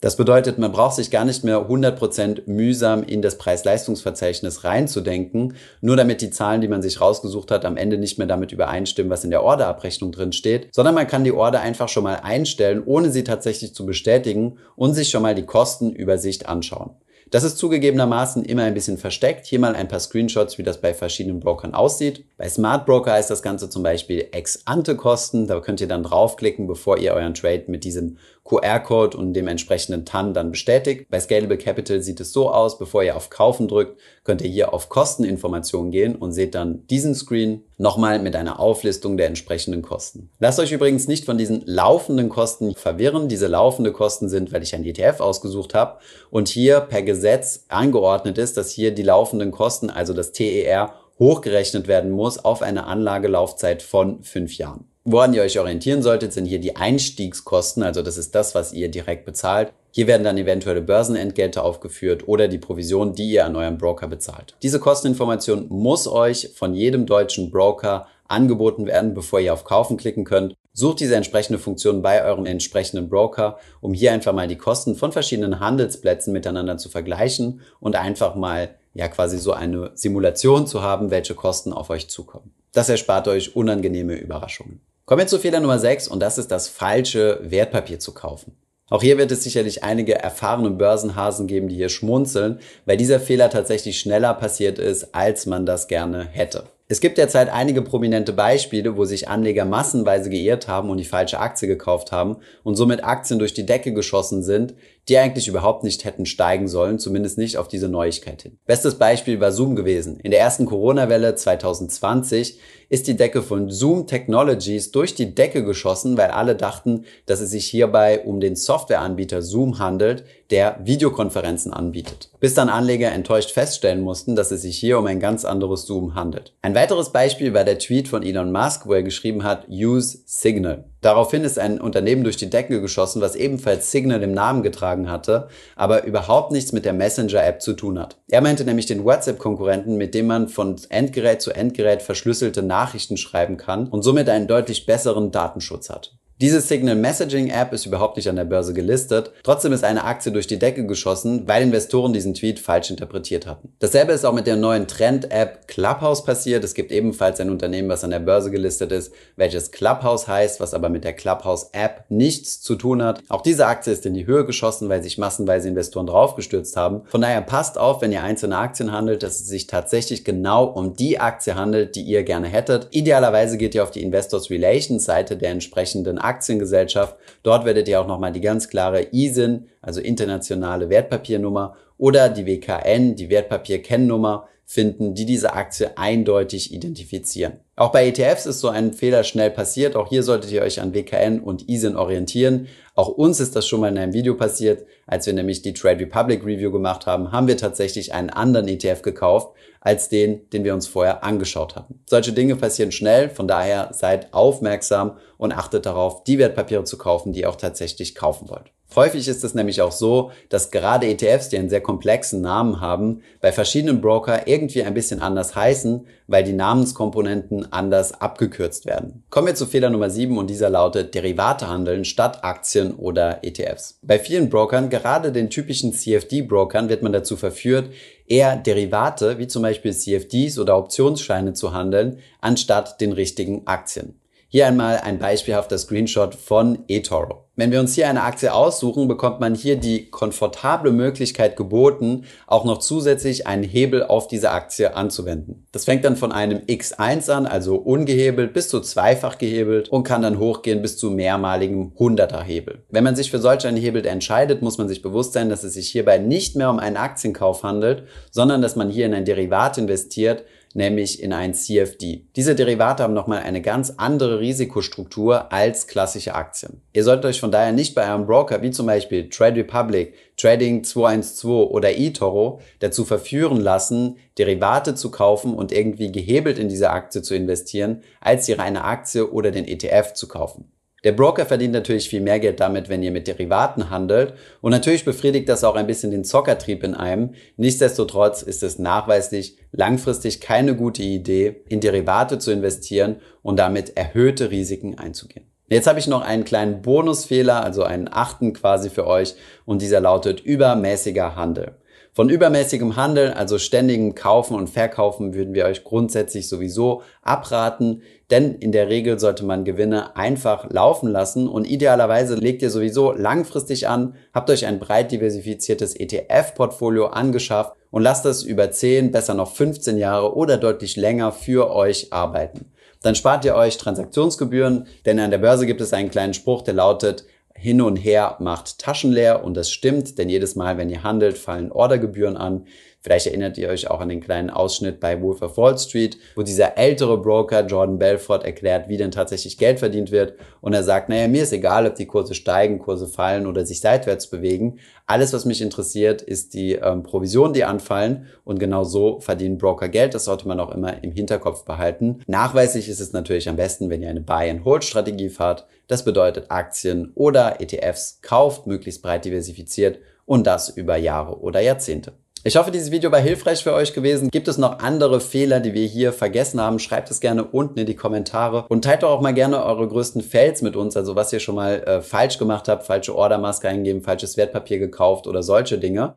Das 0.00 0.16
bedeutet, 0.16 0.58
man 0.58 0.70
braucht 0.70 0.94
sich 0.94 1.10
gar 1.10 1.24
nicht 1.24 1.42
mehr 1.42 1.68
100% 1.68 2.42
mühsam 2.46 3.02
in 3.02 3.20
das 3.20 3.36
Preis-Leistungs-Verzeichnis 3.36 4.62
reinzudenken, 4.62 5.54
nur 5.80 5.96
damit 5.96 6.20
die 6.20 6.30
Zahlen, 6.30 6.60
die 6.60 6.68
man 6.68 6.82
sich 6.82 7.00
rausgesucht 7.00 7.50
hat, 7.50 7.64
am 7.64 7.76
Ende 7.76 7.98
nicht 7.98 8.16
mehr 8.16 8.28
damit 8.28 8.52
übereinstimmen, 8.52 9.10
was 9.10 9.24
in 9.24 9.30
der 9.30 9.42
Orderabrechnung 9.42 10.12
drin 10.12 10.32
steht, 10.32 10.72
sondern 10.72 10.94
man 10.94 11.08
kann 11.08 11.24
die 11.24 11.32
Order 11.32 11.62
einfach 11.62 11.88
schon 11.88 12.04
mal 12.04 12.20
einstellen, 12.22 12.84
ohne 12.86 13.10
sie 13.10 13.24
tatsächlich 13.24 13.74
zu 13.74 13.86
bestätigen 13.86 14.58
und 14.76 14.94
sich 14.94 15.10
schon 15.10 15.22
mal 15.22 15.34
die 15.34 15.46
Kostenübersicht 15.46 16.48
anschauen. 16.48 16.90
Das 17.30 17.44
ist 17.44 17.58
zugegebenermaßen 17.58 18.42
immer 18.44 18.62
ein 18.62 18.72
bisschen 18.72 18.96
versteckt. 18.96 19.44
Hier 19.44 19.58
mal 19.58 19.74
ein 19.74 19.88
paar 19.88 20.00
Screenshots, 20.00 20.56
wie 20.56 20.62
das 20.62 20.80
bei 20.80 20.94
verschiedenen 20.94 21.40
Brokern 21.40 21.74
aussieht. 21.74 22.24
Bei 22.38 22.48
Smart 22.48 22.86
Broker 22.86 23.12
heißt 23.12 23.30
das 23.30 23.42
Ganze 23.42 23.68
zum 23.68 23.82
Beispiel 23.82 24.28
Ex-Ante-Kosten. 24.32 25.46
Da 25.46 25.60
könnt 25.60 25.82
ihr 25.82 25.88
dann 25.88 26.04
draufklicken, 26.04 26.66
bevor 26.66 26.96
ihr 26.96 27.12
euren 27.12 27.34
Trade 27.34 27.64
mit 27.66 27.84
diesem 27.84 28.16
QR-Code 28.48 29.16
und 29.16 29.34
dem 29.34 29.46
entsprechenden 29.46 30.06
TAN 30.06 30.32
dann 30.32 30.50
bestätigt. 30.50 31.06
Bei 31.10 31.20
Scalable 31.20 31.58
Capital 31.58 32.00
sieht 32.00 32.20
es 32.20 32.32
so 32.32 32.50
aus, 32.50 32.78
bevor 32.78 33.02
ihr 33.02 33.14
auf 33.14 33.28
Kaufen 33.28 33.68
drückt, 33.68 34.00
könnt 34.24 34.40
ihr 34.40 34.48
hier 34.48 34.72
auf 34.72 34.88
Kosteninformationen 34.88 35.90
gehen 35.90 36.16
und 36.16 36.32
seht 36.32 36.54
dann 36.54 36.86
diesen 36.86 37.14
Screen 37.14 37.64
nochmal 37.76 38.18
mit 38.18 38.34
einer 38.34 38.58
Auflistung 38.58 39.16
der 39.18 39.26
entsprechenden 39.26 39.82
Kosten. 39.82 40.30
Lasst 40.38 40.58
euch 40.60 40.72
übrigens 40.72 41.08
nicht 41.08 41.26
von 41.26 41.36
diesen 41.36 41.62
laufenden 41.66 42.30
Kosten 42.30 42.74
verwirren. 42.74 43.28
Diese 43.28 43.46
laufenden 43.46 43.92
Kosten 43.92 44.28
sind, 44.28 44.52
weil 44.52 44.62
ich 44.62 44.74
ein 44.74 44.84
ETF 44.84 45.20
ausgesucht 45.20 45.74
habe 45.74 45.98
und 46.30 46.48
hier 46.48 46.80
per 46.80 47.02
Gesetz 47.02 47.66
angeordnet 47.68 48.38
ist, 48.38 48.56
dass 48.56 48.70
hier 48.70 48.92
die 48.94 49.02
laufenden 49.02 49.50
Kosten, 49.50 49.90
also 49.90 50.14
das 50.14 50.32
TER, 50.32 50.94
hochgerechnet 51.18 51.88
werden 51.88 52.10
muss 52.10 52.44
auf 52.44 52.62
eine 52.62 52.86
Anlagelaufzeit 52.86 53.82
von 53.82 54.22
fünf 54.22 54.56
Jahren. 54.56 54.88
Woran 55.10 55.32
ihr 55.32 55.40
euch 55.40 55.58
orientieren 55.58 56.02
solltet, 56.02 56.34
sind 56.34 56.44
hier 56.44 56.58
die 56.58 56.76
Einstiegskosten, 56.76 57.82
also 57.82 58.02
das 58.02 58.18
ist 58.18 58.34
das, 58.34 58.54
was 58.54 58.74
ihr 58.74 58.90
direkt 58.90 59.24
bezahlt. 59.24 59.72
Hier 59.90 60.06
werden 60.06 60.22
dann 60.22 60.36
eventuelle 60.36 60.82
Börsenentgelte 60.82 61.62
aufgeführt 61.62 62.28
oder 62.28 62.46
die 62.46 62.58
Provision, 62.58 63.14
die 63.14 63.30
ihr 63.30 63.46
an 63.46 63.56
euren 63.56 63.78
Broker 63.78 64.06
bezahlt. 64.06 64.54
Diese 64.62 64.78
Kosteninformation 64.78 65.64
muss 65.70 66.06
euch 66.06 66.50
von 66.54 66.74
jedem 66.74 67.06
deutschen 67.06 67.50
Broker 67.50 68.06
angeboten 68.26 68.84
werden, 68.84 69.14
bevor 69.14 69.40
ihr 69.40 69.54
auf 69.54 69.64
Kaufen 69.64 69.96
klicken 69.96 70.24
könnt. 70.24 70.54
Sucht 70.74 71.00
diese 71.00 71.16
entsprechende 71.16 71.58
Funktion 71.58 72.02
bei 72.02 72.22
eurem 72.22 72.44
entsprechenden 72.44 73.08
Broker, 73.08 73.58
um 73.80 73.94
hier 73.94 74.12
einfach 74.12 74.34
mal 74.34 74.46
die 74.46 74.58
Kosten 74.58 74.94
von 74.94 75.12
verschiedenen 75.12 75.58
Handelsplätzen 75.58 76.34
miteinander 76.34 76.76
zu 76.76 76.90
vergleichen 76.90 77.62
und 77.80 77.96
einfach 77.96 78.34
mal 78.34 78.74
ja 78.92 79.08
quasi 79.08 79.38
so 79.38 79.54
eine 79.54 79.90
Simulation 79.94 80.66
zu 80.66 80.82
haben, 80.82 81.10
welche 81.10 81.34
Kosten 81.34 81.72
auf 81.72 81.88
euch 81.88 82.10
zukommen. 82.10 82.52
Das 82.74 82.90
erspart 82.90 83.26
euch 83.26 83.56
unangenehme 83.56 84.14
Überraschungen. 84.14 84.82
Kommen 85.08 85.20
wir 85.20 85.26
zu 85.26 85.38
Fehler 85.38 85.60
Nummer 85.60 85.78
6 85.78 86.06
und 86.08 86.20
das 86.20 86.36
ist 86.36 86.50
das 86.50 86.68
falsche 86.68 87.40
Wertpapier 87.40 87.98
zu 87.98 88.12
kaufen. 88.12 88.58
Auch 88.90 89.00
hier 89.00 89.16
wird 89.16 89.32
es 89.32 89.42
sicherlich 89.42 89.82
einige 89.82 90.16
erfahrene 90.16 90.68
Börsenhasen 90.68 91.46
geben, 91.46 91.68
die 91.68 91.76
hier 91.76 91.88
schmunzeln, 91.88 92.60
weil 92.84 92.98
dieser 92.98 93.18
Fehler 93.18 93.48
tatsächlich 93.48 93.98
schneller 93.98 94.34
passiert 94.34 94.78
ist, 94.78 95.14
als 95.14 95.46
man 95.46 95.64
das 95.64 95.88
gerne 95.88 96.26
hätte. 96.26 96.64
Es 96.90 97.00
gibt 97.00 97.18
derzeit 97.18 97.50
einige 97.50 97.82
prominente 97.82 98.32
Beispiele, 98.32 98.96
wo 98.96 99.04
sich 99.04 99.28
Anleger 99.28 99.66
massenweise 99.66 100.30
geirrt 100.30 100.68
haben 100.68 100.88
und 100.88 100.96
die 100.96 101.04
falsche 101.04 101.38
Aktie 101.38 101.68
gekauft 101.68 102.12
haben 102.12 102.38
und 102.64 102.76
somit 102.76 103.04
Aktien 103.04 103.38
durch 103.38 103.52
die 103.52 103.66
Decke 103.66 103.92
geschossen 103.92 104.42
sind, 104.42 104.72
die 105.08 105.18
eigentlich 105.18 105.48
überhaupt 105.48 105.84
nicht 105.84 106.04
hätten 106.04 106.26
steigen 106.26 106.68
sollen, 106.68 106.98
zumindest 106.98 107.38
nicht 107.38 107.56
auf 107.56 107.68
diese 107.68 107.88
Neuigkeit 107.88 108.42
hin. 108.42 108.58
Bestes 108.66 108.96
Beispiel 108.96 109.40
war 109.40 109.52
Zoom 109.52 109.74
gewesen. 109.74 110.18
In 110.20 110.30
der 110.30 110.40
ersten 110.40 110.66
Corona-Welle 110.66 111.34
2020 111.34 112.58
ist 112.90 113.06
die 113.06 113.16
Decke 113.16 113.42
von 113.42 113.70
Zoom 113.70 114.06
Technologies 114.06 114.92
durch 114.92 115.14
die 115.14 115.34
Decke 115.34 115.64
geschossen, 115.64 116.16
weil 116.16 116.30
alle 116.30 116.56
dachten, 116.56 117.04
dass 117.26 117.40
es 117.40 117.50
sich 117.50 117.66
hierbei 117.66 118.20
um 118.24 118.40
den 118.40 118.56
Softwareanbieter 118.56 119.42
Zoom 119.42 119.78
handelt, 119.78 120.24
der 120.50 120.78
Videokonferenzen 120.82 121.72
anbietet. 121.72 122.30
Bis 122.40 122.54
dann 122.54 122.70
Anleger 122.70 123.12
enttäuscht 123.12 123.50
feststellen 123.50 124.00
mussten, 124.00 124.36
dass 124.36 124.50
es 124.50 124.62
sich 124.62 124.78
hier 124.78 124.98
um 124.98 125.06
ein 125.06 125.20
ganz 125.20 125.44
anderes 125.44 125.84
Zoom 125.84 126.14
handelt. 126.14 126.54
Ein 126.62 126.74
weiteres 126.78 127.10
Beispiel 127.10 127.54
war 127.54 127.64
der 127.64 127.80
Tweet 127.80 128.06
von 128.06 128.22
Elon 128.22 128.52
Musk, 128.52 128.86
wo 128.86 128.92
er 128.92 129.02
geschrieben 129.02 129.42
hat, 129.42 129.66
Use 129.68 130.18
Signal. 130.26 130.84
Daraufhin 131.00 131.42
ist 131.42 131.58
ein 131.58 131.80
Unternehmen 131.80 132.22
durch 132.22 132.36
die 132.36 132.50
Decke 132.50 132.80
geschossen, 132.80 133.20
was 133.20 133.34
ebenfalls 133.34 133.90
Signal 133.90 134.22
im 134.22 134.32
Namen 134.32 134.62
getragen 134.62 135.10
hatte, 135.10 135.48
aber 135.74 136.04
überhaupt 136.04 136.52
nichts 136.52 136.70
mit 136.70 136.84
der 136.84 136.92
Messenger-App 136.92 137.62
zu 137.62 137.72
tun 137.72 137.98
hat. 137.98 138.20
Er 138.28 138.42
meinte 138.42 138.64
nämlich 138.64 138.86
den 138.86 139.04
WhatsApp-Konkurrenten, 139.04 139.96
mit 139.96 140.14
dem 140.14 140.28
man 140.28 140.48
von 140.48 140.76
Endgerät 140.88 141.42
zu 141.42 141.50
Endgerät 141.50 142.00
verschlüsselte 142.00 142.62
Nachrichten 142.62 143.16
schreiben 143.16 143.56
kann 143.56 143.88
und 143.88 144.02
somit 144.02 144.28
einen 144.28 144.46
deutlich 144.46 144.86
besseren 144.86 145.32
Datenschutz 145.32 145.90
hat. 145.90 146.16
Diese 146.40 146.60
Signal 146.60 146.94
Messaging 146.94 147.48
App 147.48 147.72
ist 147.72 147.84
überhaupt 147.84 148.16
nicht 148.16 148.28
an 148.28 148.36
der 148.36 148.44
Börse 148.44 148.72
gelistet. 148.72 149.32
Trotzdem 149.42 149.72
ist 149.72 149.82
eine 149.82 150.04
Aktie 150.04 150.30
durch 150.30 150.46
die 150.46 150.60
Decke 150.60 150.86
geschossen, 150.86 151.48
weil 151.48 151.64
Investoren 151.64 152.12
diesen 152.12 152.32
Tweet 152.32 152.60
falsch 152.60 152.90
interpretiert 152.90 153.44
hatten. 153.44 153.72
Dasselbe 153.80 154.12
ist 154.12 154.24
auch 154.24 154.32
mit 154.32 154.46
der 154.46 154.54
neuen 154.54 154.86
Trend-App 154.86 155.66
Clubhouse 155.66 156.22
passiert. 156.22 156.62
Es 156.62 156.74
gibt 156.74 156.92
ebenfalls 156.92 157.40
ein 157.40 157.50
Unternehmen, 157.50 157.88
was 157.88 158.04
an 158.04 158.10
der 158.10 158.20
Börse 158.20 158.52
gelistet 158.52 158.92
ist, 158.92 159.12
welches 159.34 159.72
Clubhouse 159.72 160.28
heißt, 160.28 160.60
was 160.60 160.74
aber 160.74 160.90
mit 160.90 161.02
der 161.02 161.12
Clubhouse 161.12 161.70
App 161.72 162.04
nichts 162.08 162.60
zu 162.60 162.76
tun 162.76 163.02
hat. 163.02 163.20
Auch 163.28 163.42
diese 163.42 163.66
Aktie 163.66 163.92
ist 163.92 164.06
in 164.06 164.14
die 164.14 164.26
Höhe 164.26 164.46
geschossen, 164.46 164.88
weil 164.88 165.02
sich 165.02 165.18
massenweise 165.18 165.66
Investoren 165.66 166.06
draufgestürzt 166.06 166.76
haben. 166.76 167.02
Von 167.06 167.20
daher 167.20 167.42
passt 167.42 167.78
auf, 167.78 168.00
wenn 168.00 168.12
ihr 168.12 168.22
einzelne 168.22 168.58
Aktien 168.58 168.92
handelt, 168.92 169.24
dass 169.24 169.40
es 169.40 169.48
sich 169.48 169.66
tatsächlich 169.66 170.24
genau 170.24 170.66
um 170.66 170.94
die 170.94 171.18
Aktie 171.18 171.56
handelt, 171.56 171.96
die 171.96 172.02
ihr 172.02 172.22
gerne 172.22 172.46
hättet. 172.46 172.86
Idealerweise 172.92 173.58
geht 173.58 173.74
ihr 173.74 173.82
auf 173.82 173.90
die 173.90 174.04
Investors 174.04 174.50
Relations 174.50 175.04
Seite 175.04 175.36
der 175.36 175.50
entsprechenden 175.50 176.27
Aktiengesellschaft. 176.28 177.16
Dort 177.42 177.64
werdet 177.64 177.88
ihr 177.88 178.00
auch 178.00 178.06
nochmal 178.06 178.32
die 178.32 178.40
ganz 178.40 178.68
klare 178.68 179.08
ISIN, 179.12 179.66
also 179.82 180.00
internationale 180.00 180.88
Wertpapiernummer 180.88 181.74
oder 181.96 182.28
die 182.28 182.46
WKN, 182.46 183.16
die 183.16 183.30
Wertpapierkennnummer 183.30 184.46
finden, 184.70 185.14
die 185.14 185.24
diese 185.24 185.54
Aktie 185.54 185.96
eindeutig 185.96 186.74
identifizieren. 186.74 187.54
Auch 187.74 187.90
bei 187.90 188.06
ETFs 188.06 188.44
ist 188.44 188.60
so 188.60 188.68
ein 188.68 188.92
Fehler 188.92 189.24
schnell 189.24 189.50
passiert. 189.50 189.96
Auch 189.96 190.10
hier 190.10 190.22
solltet 190.22 190.52
ihr 190.52 190.60
euch 190.60 190.82
an 190.82 190.92
WKN 190.92 191.40
und 191.40 191.70
ISIN 191.70 191.96
orientieren. 191.96 192.68
Auch 192.94 193.08
uns 193.08 193.40
ist 193.40 193.56
das 193.56 193.66
schon 193.66 193.80
mal 193.80 193.88
in 193.88 193.96
einem 193.96 194.12
Video 194.12 194.34
passiert. 194.34 194.84
Als 195.06 195.24
wir 195.24 195.32
nämlich 195.32 195.62
die 195.62 195.72
Trade 195.72 196.00
Republic 196.00 196.44
Review 196.44 196.70
gemacht 196.70 197.06
haben, 197.06 197.32
haben 197.32 197.46
wir 197.46 197.56
tatsächlich 197.56 198.12
einen 198.12 198.28
anderen 198.28 198.68
ETF 198.68 199.00
gekauft 199.00 199.56
als 199.80 200.10
den, 200.10 200.50
den 200.50 200.64
wir 200.64 200.74
uns 200.74 200.86
vorher 200.86 201.24
angeschaut 201.24 201.74
hatten. 201.74 202.02
Solche 202.04 202.34
Dinge 202.34 202.54
passieren 202.56 202.92
schnell. 202.92 203.30
Von 203.30 203.48
daher 203.48 203.88
seid 203.94 204.34
aufmerksam 204.34 205.16
und 205.38 205.52
achtet 205.52 205.86
darauf, 205.86 206.24
die 206.24 206.38
Wertpapiere 206.38 206.84
zu 206.84 206.98
kaufen, 206.98 207.32
die 207.32 207.40
ihr 207.40 207.48
auch 207.48 207.56
tatsächlich 207.56 208.14
kaufen 208.14 208.50
wollt. 208.50 208.70
Häufig 208.96 209.28
ist 209.28 209.44
es 209.44 209.54
nämlich 209.54 209.82
auch 209.82 209.92
so, 209.92 210.30
dass 210.48 210.70
gerade 210.70 211.06
ETFs, 211.06 211.50
die 211.50 211.58
einen 211.58 211.68
sehr 211.68 211.82
komplexen 211.82 212.40
Namen 212.40 212.80
haben, 212.80 213.22
bei 213.40 213.52
verschiedenen 213.52 214.00
Broker 214.00 214.46
irgendwie 214.46 214.82
ein 214.82 214.94
bisschen 214.94 215.20
anders 215.20 215.54
heißen, 215.54 216.06
weil 216.26 216.42
die 216.42 216.54
Namenskomponenten 216.54 217.70
anders 217.70 218.18
abgekürzt 218.18 218.86
werden. 218.86 219.24
Kommen 219.28 219.48
wir 219.48 219.54
zu 219.54 219.66
Fehler 219.66 219.90
Nummer 219.90 220.08
7 220.08 220.38
und 220.38 220.48
dieser 220.48 220.70
lautet 220.70 221.14
Derivate 221.14 221.68
handeln 221.68 222.04
statt 222.04 222.44
Aktien 222.44 222.94
oder 222.94 223.44
ETFs. 223.44 223.98
Bei 224.02 224.18
vielen 224.18 224.48
Brokern, 224.48 224.88
gerade 224.88 225.32
den 225.32 225.50
typischen 225.50 225.92
CFD-Brokern, 225.92 226.88
wird 226.88 227.02
man 227.02 227.12
dazu 227.12 227.36
verführt, 227.36 227.90
eher 228.26 228.56
Derivate 228.56 229.38
wie 229.38 229.48
zum 229.48 229.62
Beispiel 229.62 229.92
CFDs 229.92 230.58
oder 230.58 230.78
Optionsscheine 230.78 231.52
zu 231.52 231.74
handeln, 231.74 232.18
anstatt 232.40 233.00
den 233.00 233.12
richtigen 233.12 233.66
Aktien. 233.66 234.18
Hier 234.50 234.66
einmal 234.66 234.96
ein 234.96 235.18
beispielhafter 235.18 235.76
Screenshot 235.76 236.34
von 236.34 236.78
eToro. 236.88 237.44
Wenn 237.54 237.70
wir 237.70 237.80
uns 237.80 237.94
hier 237.94 238.08
eine 238.08 238.22
Aktie 238.22 238.54
aussuchen, 238.54 239.06
bekommt 239.06 239.40
man 239.40 239.54
hier 239.54 239.76
die 239.76 240.08
komfortable 240.08 240.90
Möglichkeit 240.90 241.54
geboten, 241.54 242.24
auch 242.46 242.64
noch 242.64 242.78
zusätzlich 242.78 243.46
einen 243.46 243.62
Hebel 243.62 244.04
auf 244.04 244.26
diese 244.26 244.52
Aktie 244.52 244.96
anzuwenden. 244.96 245.66
Das 245.72 245.84
fängt 245.84 246.06
dann 246.06 246.16
von 246.16 246.32
einem 246.32 246.60
X1 246.60 247.30
an, 247.30 247.44
also 247.44 247.76
ungehebelt, 247.76 248.54
bis 248.54 248.70
zu 248.70 248.80
zweifach 248.80 249.36
gehebelt 249.36 249.90
und 249.90 250.04
kann 250.04 250.22
dann 250.22 250.38
hochgehen 250.38 250.80
bis 250.80 250.96
zu 250.96 251.10
mehrmaligem 251.10 251.92
100er 251.98 252.42
Hebel. 252.42 252.84
Wenn 252.88 253.04
man 253.04 253.16
sich 253.16 253.30
für 253.30 253.40
solch 253.40 253.66
einen 253.66 253.76
Hebel 253.76 254.06
entscheidet, 254.06 254.62
muss 254.62 254.78
man 254.78 254.88
sich 254.88 255.02
bewusst 255.02 255.34
sein, 255.34 255.50
dass 255.50 255.62
es 255.62 255.74
sich 255.74 255.90
hierbei 255.90 256.16
nicht 256.16 256.56
mehr 256.56 256.70
um 256.70 256.78
einen 256.78 256.96
Aktienkauf 256.96 257.64
handelt, 257.64 258.04
sondern 258.30 258.62
dass 258.62 258.76
man 258.76 258.88
hier 258.88 259.04
in 259.04 259.12
ein 259.12 259.26
Derivat 259.26 259.76
investiert, 259.76 260.44
nämlich 260.74 261.22
in 261.22 261.32
ein 261.32 261.54
CFD. 261.54 262.24
Diese 262.36 262.54
Derivate 262.54 263.02
haben 263.02 263.14
nochmal 263.14 263.42
eine 263.42 263.62
ganz 263.62 263.94
andere 263.96 264.40
Risikostruktur 264.40 265.52
als 265.52 265.86
klassische 265.86 266.34
Aktien. 266.34 266.80
Ihr 266.92 267.04
solltet 267.04 267.26
euch 267.26 267.40
von 267.40 267.50
daher 267.50 267.72
nicht 267.72 267.94
bei 267.94 268.04
einem 268.04 268.26
Broker 268.26 268.62
wie 268.62 268.70
zum 268.70 268.86
Beispiel 268.86 269.28
Trade 269.28 269.60
Republic, 269.60 270.14
Trading 270.36 270.84
212 270.84 271.70
oder 271.70 271.96
eToro 271.96 272.60
dazu 272.78 273.04
verführen 273.04 273.60
lassen, 273.60 274.16
Derivate 274.38 274.94
zu 274.94 275.10
kaufen 275.10 275.54
und 275.54 275.72
irgendwie 275.72 276.12
gehebelt 276.12 276.58
in 276.58 276.68
diese 276.68 276.90
Aktie 276.90 277.22
zu 277.22 277.34
investieren, 277.34 278.02
als 278.20 278.46
die 278.46 278.52
reine 278.52 278.84
Aktie 278.84 279.30
oder 279.30 279.50
den 279.50 279.66
ETF 279.66 280.12
zu 280.14 280.28
kaufen. 280.28 280.70
Der 281.04 281.12
Broker 281.12 281.46
verdient 281.46 281.72
natürlich 281.72 282.08
viel 282.08 282.20
mehr 282.20 282.40
Geld 282.40 282.58
damit, 282.58 282.88
wenn 282.88 283.04
ihr 283.04 283.12
mit 283.12 283.28
Derivaten 283.28 283.88
handelt. 283.88 284.34
Und 284.60 284.72
natürlich 284.72 285.04
befriedigt 285.04 285.48
das 285.48 285.62
auch 285.62 285.76
ein 285.76 285.86
bisschen 285.86 286.10
den 286.10 286.24
Zockertrieb 286.24 286.82
in 286.82 286.94
einem. 286.94 287.34
Nichtsdestotrotz 287.56 288.42
ist 288.42 288.64
es 288.64 288.80
nachweislich 288.80 289.58
langfristig 289.70 290.40
keine 290.40 290.74
gute 290.74 291.02
Idee, 291.02 291.62
in 291.68 291.80
Derivate 291.80 292.40
zu 292.40 292.50
investieren 292.50 293.16
und 293.42 293.58
damit 293.58 293.96
erhöhte 293.96 294.50
Risiken 294.50 294.98
einzugehen. 294.98 295.46
Jetzt 295.68 295.86
habe 295.86 295.98
ich 295.98 296.08
noch 296.08 296.22
einen 296.22 296.44
kleinen 296.44 296.82
Bonusfehler, 296.82 297.62
also 297.62 297.84
einen 297.84 298.08
achten 298.10 298.54
quasi 298.54 298.90
für 298.90 299.06
euch. 299.06 299.34
Und 299.66 299.82
dieser 299.82 300.00
lautet 300.00 300.40
übermäßiger 300.40 301.36
Handel. 301.36 301.76
Von 302.12 302.30
übermäßigem 302.30 302.96
Handel, 302.96 303.32
also 303.32 303.58
ständigem 303.58 304.14
Kaufen 304.14 304.56
und 304.56 304.68
Verkaufen, 304.68 305.34
würden 305.34 305.54
wir 305.54 305.66
euch 305.66 305.84
grundsätzlich 305.84 306.48
sowieso 306.48 307.02
abraten, 307.22 308.02
denn 308.30 308.54
in 308.56 308.72
der 308.72 308.88
Regel 308.88 309.18
sollte 309.18 309.44
man 309.44 309.64
Gewinne 309.64 310.16
einfach 310.16 310.68
laufen 310.70 311.10
lassen 311.10 311.48
und 311.48 311.64
idealerweise 311.64 312.34
legt 312.34 312.62
ihr 312.62 312.70
sowieso 312.70 313.12
langfristig 313.12 313.88
an, 313.88 314.14
habt 314.34 314.50
euch 314.50 314.66
ein 314.66 314.80
breit 314.80 315.12
diversifiziertes 315.12 315.94
ETF-Portfolio 315.94 317.06
angeschafft 317.06 317.74
und 317.90 318.02
lasst 318.02 318.26
es 318.26 318.42
über 318.42 318.70
10, 318.70 319.12
besser 319.12 319.34
noch 319.34 319.52
15 319.52 319.96
Jahre 319.96 320.36
oder 320.36 320.56
deutlich 320.56 320.96
länger 320.96 321.32
für 321.32 321.70
euch 321.70 322.12
arbeiten. 322.12 322.66
Dann 323.02 323.14
spart 323.14 323.44
ihr 323.44 323.54
euch 323.54 323.78
Transaktionsgebühren, 323.78 324.86
denn 325.06 325.20
an 325.20 325.30
der 325.30 325.38
Börse 325.38 325.66
gibt 325.66 325.80
es 325.80 325.92
einen 325.92 326.10
kleinen 326.10 326.34
Spruch, 326.34 326.62
der 326.62 326.74
lautet, 326.74 327.24
hin 327.58 327.80
und 327.80 327.96
her 327.96 328.36
macht 328.38 328.78
Taschen 328.78 329.12
leer 329.12 329.44
und 329.44 329.56
das 329.56 329.70
stimmt, 329.70 330.16
denn 330.18 330.28
jedes 330.28 330.54
Mal, 330.54 330.78
wenn 330.78 330.90
ihr 330.90 331.02
handelt, 331.02 331.36
fallen 331.36 331.72
Ordergebühren 331.72 332.36
an. 332.36 332.66
Vielleicht 333.00 333.28
erinnert 333.28 333.56
ihr 333.58 333.68
euch 333.68 333.88
auch 333.88 334.00
an 334.00 334.08
den 334.08 334.20
kleinen 334.20 334.50
Ausschnitt 334.50 334.98
bei 334.98 335.22
Wolf 335.22 335.40
of 335.40 335.56
Wall 335.56 335.78
Street, 335.78 336.18
wo 336.34 336.42
dieser 336.42 336.76
ältere 336.76 337.16
Broker 337.16 337.64
Jordan 337.64 337.98
Belfort 337.98 338.44
erklärt, 338.44 338.88
wie 338.88 338.96
denn 338.96 339.12
tatsächlich 339.12 339.56
Geld 339.56 339.78
verdient 339.78 340.10
wird. 340.10 340.34
Und 340.60 340.72
er 340.72 340.82
sagt, 340.82 341.08
naja, 341.08 341.28
mir 341.28 341.44
ist 341.44 341.52
egal, 341.52 341.86
ob 341.86 341.94
die 341.94 342.06
Kurse 342.06 342.34
steigen, 342.34 342.80
Kurse 342.80 343.06
fallen 343.06 343.46
oder 343.46 343.64
sich 343.64 343.80
seitwärts 343.80 344.28
bewegen. 344.28 344.78
Alles, 345.06 345.32
was 345.32 345.44
mich 345.44 345.62
interessiert, 345.62 346.22
ist 346.22 346.54
die 346.54 346.74
ähm, 346.74 347.04
Provision, 347.04 347.52
die 347.52 347.64
anfallen. 347.64 348.26
Und 348.44 348.58
genau 348.58 348.82
so 348.82 349.20
verdienen 349.20 349.58
Broker 349.58 349.88
Geld. 349.88 350.14
Das 350.14 350.24
sollte 350.24 350.48
man 350.48 350.58
auch 350.58 350.74
immer 350.74 351.02
im 351.02 351.12
Hinterkopf 351.12 351.64
behalten. 351.64 352.20
Nachweislich 352.26 352.88
ist 352.88 353.00
es 353.00 353.12
natürlich 353.12 353.48
am 353.48 353.56
besten, 353.56 353.90
wenn 353.90 354.02
ihr 354.02 354.10
eine 354.10 354.20
Buy-and-Hold-Strategie 354.20 355.28
fahrt. 355.28 355.66
Das 355.88 356.04
bedeutet 356.04 356.50
Aktien 356.50 357.12
oder 357.14 357.60
ETFs 357.60 358.20
kauft, 358.20 358.66
möglichst 358.66 359.02
breit 359.02 359.24
diversifiziert 359.24 359.98
und 360.26 360.46
das 360.46 360.68
über 360.68 360.96
Jahre 360.96 361.40
oder 361.40 361.60
Jahrzehnte. 361.60 362.12
Ich 362.44 362.56
hoffe, 362.56 362.70
dieses 362.70 362.92
Video 362.92 363.10
war 363.10 363.18
hilfreich 363.18 363.64
für 363.64 363.72
euch 363.72 363.94
gewesen. 363.94 364.30
Gibt 364.30 364.46
es 364.46 364.58
noch 364.58 364.78
andere 364.78 365.20
Fehler, 365.20 365.58
die 365.58 365.74
wir 365.74 365.86
hier 365.86 366.12
vergessen 366.12 366.60
haben? 366.60 366.78
Schreibt 366.78 367.10
es 367.10 367.20
gerne 367.20 367.42
unten 367.42 367.80
in 367.80 367.86
die 367.86 367.96
Kommentare 367.96 368.66
und 368.68 368.84
teilt 368.84 369.02
doch 369.02 369.10
auch 369.10 369.20
mal 369.20 369.34
gerne 369.34 369.64
eure 369.64 369.88
größten 369.88 370.22
Fails 370.22 370.62
mit 370.62 370.76
uns, 370.76 370.96
also 370.96 371.16
was 371.16 371.32
ihr 371.32 371.40
schon 371.40 371.56
mal 371.56 371.82
äh, 371.82 372.00
falsch 372.00 372.38
gemacht 372.38 372.68
habt, 372.68 372.84
falsche 372.84 373.16
Ordermaske 373.16 373.68
eingeben, 373.68 374.02
falsches 374.02 374.36
Wertpapier 374.36 374.78
gekauft 374.78 375.26
oder 375.26 375.42
solche 375.42 375.78
Dinge. 375.78 376.16